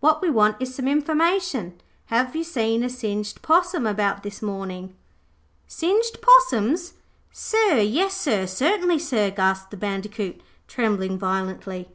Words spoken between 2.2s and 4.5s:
you seen a singed possum about this